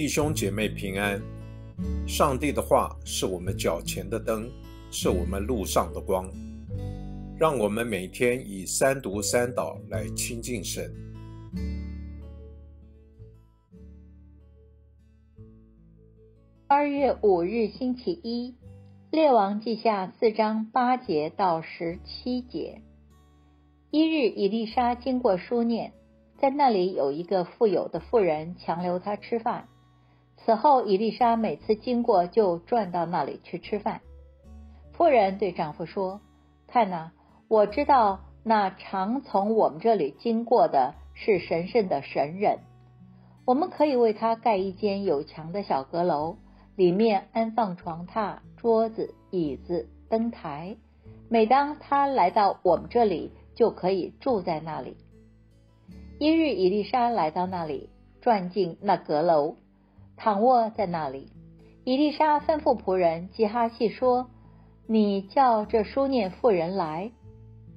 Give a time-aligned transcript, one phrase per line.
[0.00, 1.20] 弟兄姐妹平安。
[2.08, 4.50] 上帝的话是我们脚前的灯，
[4.90, 6.26] 是我们路上的光。
[7.38, 10.90] 让我们每天以三读三祷来亲近神。
[16.66, 18.54] 二月五日星期一，
[19.10, 22.80] 列王记下四章八节到十七节。
[23.90, 25.92] 一日，以丽莎经过书念，
[26.40, 29.68] 在那里有一个富有的妇人强留她吃饭。
[30.44, 34.00] 此后，伊丽莎每次经过就转到那里去吃饭。
[34.92, 36.20] 妇人对丈夫说
[36.66, 37.12] ：“看呐，
[37.48, 42.60] 我知道那常从我们这里经过的是神圣的神人，
[43.44, 46.36] 我们可以为他盖一间有墙的小阁楼，
[46.74, 50.76] 里面安放床榻、桌子、椅子、灯台。
[51.28, 54.96] 每当他来到我们这里，就可以住在那里。”
[56.18, 59.56] 一日，伊丽莎来到那里，转进那阁楼。
[60.22, 61.32] 躺卧在那里，
[61.82, 64.28] 伊丽莎吩咐仆人基哈西说
[64.86, 67.10] ：“你叫这书念妇人来。”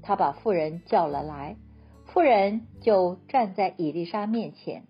[0.04, 1.56] 他把妇人叫了来，
[2.08, 4.84] 妇人就站在伊丽莎面前。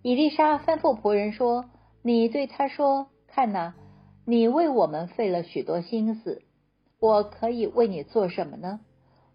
[0.00, 1.66] 伊丽莎吩咐仆人说
[2.00, 3.74] ：“你对他说，看呐，
[4.24, 6.40] 你为我们费了许多心思，
[6.98, 8.80] 我可以为你做什么呢？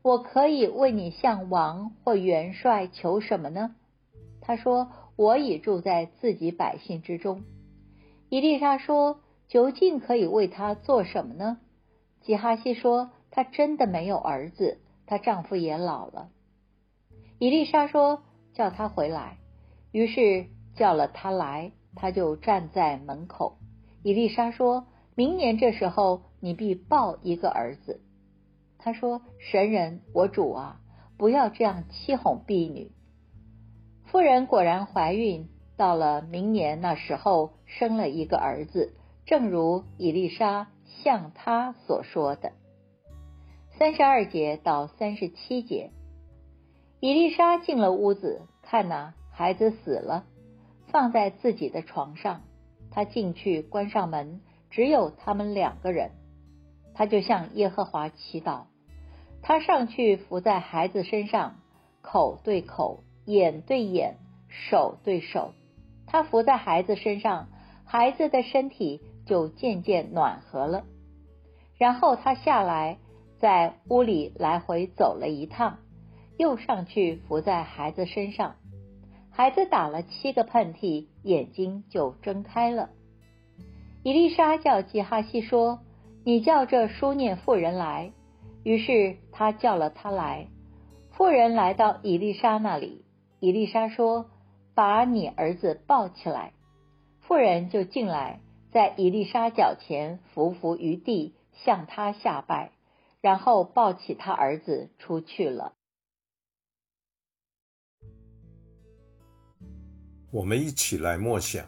[0.02, 3.76] 我可以为你向王或元帅求什么呢？”
[4.42, 4.90] 他说。
[5.16, 7.44] 我已住在自己百姓之中。
[8.30, 11.60] 伊丽莎说：“究竟可以为他做什么呢？”
[12.22, 16.30] 吉哈西说：“她真的没有儿子，她丈夫也老了。”
[17.40, 19.38] 伊丽莎说：“叫他回来。”
[19.92, 20.46] 于是
[20.76, 23.58] 叫了他来，他就站在门口。
[24.04, 28.00] 伊丽莎说：“明年这时候，你必抱一个儿子。”
[28.80, 30.80] 他说：“神人，我主啊，
[31.18, 32.92] 不要这样欺哄婢女。”
[34.12, 38.94] 夫人果然怀孕，到了明年那时候生了一个儿子，
[39.26, 42.52] 正如伊丽莎向他所说的。
[43.80, 45.92] 三十二节到三十七节，
[47.00, 50.26] 伊丽莎进了屋子，看呐，孩子死了，
[50.88, 52.42] 放在自己的床上。
[52.92, 56.12] 她进去关上门，只有他们两个人。
[56.94, 58.64] 他就向耶和华祈祷，
[59.42, 61.56] 他上去伏在孩子身上，
[62.02, 63.06] 口对口。
[63.32, 64.18] 眼对眼，
[64.50, 65.54] 手对手，
[66.06, 67.48] 他伏在孩子身上，
[67.86, 70.84] 孩子的身体就渐渐暖和了。
[71.78, 72.98] 然后他下来，
[73.40, 75.80] 在屋里来回走了一趟，
[76.38, 78.56] 又上去伏在孩子身上。
[79.30, 82.90] 孩子打了七个喷嚏，眼睛就睁开了。
[84.04, 85.80] 伊丽莎叫吉哈西说
[86.26, 88.12] ：“你叫这书念妇人来。”
[88.64, 90.48] 于是他叫了他来。
[91.12, 93.06] 妇人来到伊丽莎那里。
[93.42, 94.30] 伊丽莎说
[94.76, 96.54] ：“把你儿子抱起来。”
[97.28, 98.40] 妇人就进来，
[98.72, 101.34] 在伊丽莎脚前伏伏于地，
[101.66, 102.72] 向他下拜，
[103.20, 105.74] 然后抱起他儿子出去了。
[110.30, 111.66] 我们一起来默想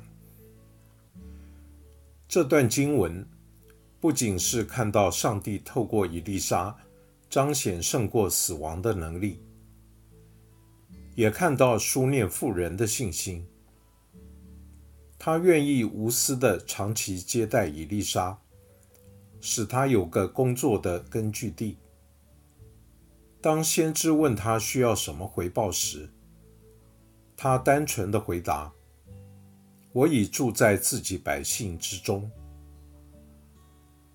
[2.27, 3.27] 这段经文，
[3.99, 6.77] 不仅是看到上帝透过伊丽莎
[7.31, 9.39] 彰显胜过死亡的能力。
[11.15, 13.45] 也看到书念妇人的信心，
[15.19, 18.37] 他愿意无私的长期接待伊丽莎，
[19.39, 21.77] 使他有个工作的根据地。
[23.39, 26.09] 当先知问他需要什么回报时，
[27.37, 28.71] 他单纯的回答
[29.93, 32.31] ：“我已住在自己百姓之中。”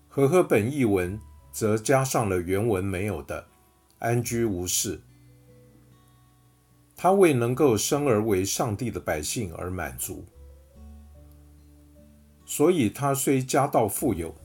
[0.09, 1.17] 和合本译文
[1.51, 3.47] 则加上了原文没有的
[3.99, 5.01] “安居无事”。
[7.01, 10.25] 他为能够生而为上帝的百姓而满足，
[12.45, 14.35] 所以他虽家道富有，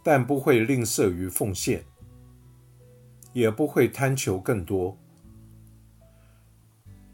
[0.00, 1.84] 但不会吝啬于奉献，
[3.32, 4.96] 也不会贪求更多。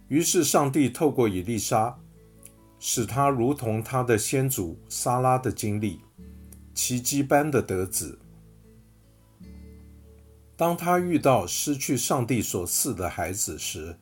[0.09, 1.99] 于是，上帝透过以利沙，
[2.79, 5.99] 使他如同他的先祖撒拉的经历，
[6.75, 8.19] 奇迹般的得子。
[10.59, 13.97] 当他遇到失去上帝所赐的孩子时，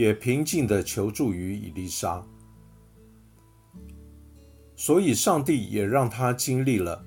[0.00, 2.26] 也平静地求助于伊丽莎，
[4.74, 7.04] 所以上帝也让他经历了，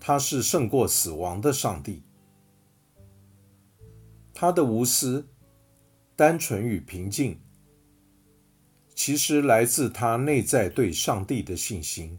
[0.00, 2.02] 他是胜过死亡的上帝。
[4.32, 5.28] 他的无私、
[6.16, 7.38] 单纯与平静，
[8.94, 12.18] 其实来自他内在对上帝的信心。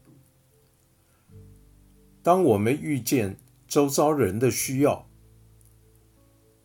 [2.21, 3.35] 当我们遇见
[3.67, 5.09] 周遭人的需要、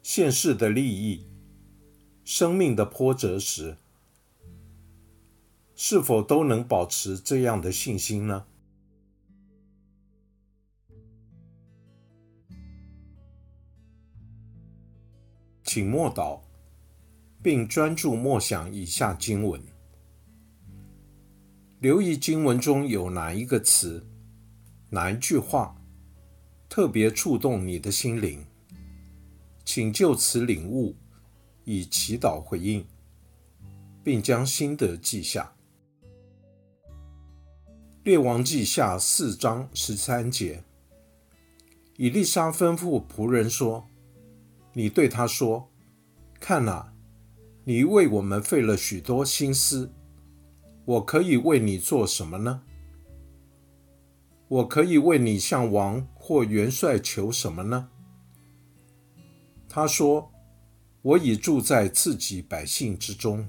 [0.03, 1.27] 现世的利益，
[2.31, 3.79] 生命的波折时，
[5.75, 8.45] 是否都能保持这样的信心呢？
[15.65, 16.41] 请默祷，
[17.43, 19.63] 并专注默想以下经文，
[21.81, 24.07] 留意经文中有哪一个词、
[24.91, 25.75] 哪一句话
[26.69, 28.45] 特别触动你的心灵，
[29.65, 30.95] 请就此领悟，
[31.69, 32.85] 以祈祷回应。
[34.09, 35.53] 并将心得记下。
[38.05, 40.65] 列王记下四章十三节，
[41.99, 43.87] 以丽莎吩咐仆人说
[44.73, 45.71] ：“你对他说，
[46.41, 46.95] 看哪，
[47.65, 49.93] 你为我们费了许多心思，
[50.87, 52.63] 我可以为你做什么呢？
[54.49, 57.91] 我可以为你向王或元帅求什么呢？”
[59.69, 60.33] 他说
[61.09, 63.43] ：“我已住在自己百姓之中。”